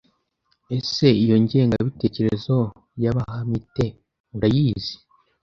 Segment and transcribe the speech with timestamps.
[0.77, 2.57] Ese iyo ngengabitekerezo
[3.03, 3.85] y’abahamite
[4.35, 4.95] urayizi